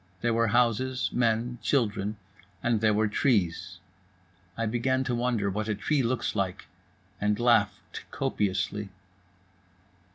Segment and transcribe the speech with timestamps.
[0.21, 2.17] There were houses, men, children.
[2.63, 3.77] And there were trees.
[4.57, 6.65] I began to wonder what a tree looks like,
[7.21, 8.89] and laughed copiously.